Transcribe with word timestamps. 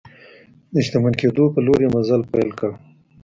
د 0.73 0.75
شتمن 0.85 1.13
کېدو 1.19 1.43
په 1.53 1.59
لور 1.65 1.79
یې 1.83 1.89
مزل 1.95 2.21
پیل 2.31 2.49
کړ. 2.59 2.71